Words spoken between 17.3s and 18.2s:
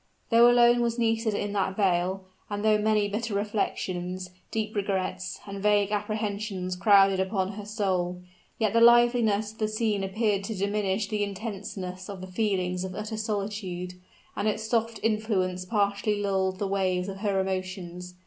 emotions.